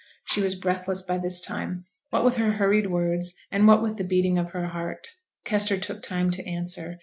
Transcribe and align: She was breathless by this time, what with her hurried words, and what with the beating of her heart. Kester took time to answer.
She 0.25 0.41
was 0.41 0.55
breathless 0.55 1.03
by 1.03 1.19
this 1.19 1.39
time, 1.39 1.85
what 2.09 2.25
with 2.25 2.37
her 2.37 2.53
hurried 2.53 2.87
words, 2.89 3.35
and 3.51 3.67
what 3.67 3.83
with 3.83 3.97
the 3.97 4.03
beating 4.03 4.39
of 4.39 4.49
her 4.49 4.69
heart. 4.69 5.07
Kester 5.45 5.77
took 5.77 6.01
time 6.01 6.31
to 6.31 6.49
answer. 6.49 6.97